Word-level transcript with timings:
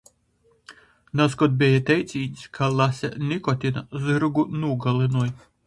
Nazkod 1.21 1.59
beja 1.59 1.83
teicīņs, 1.91 2.47
ka 2.59 2.71
lase 2.79 3.13
nikotina 3.29 3.87
zyrgu 4.09 4.49
nūgalynoj... 4.67 5.33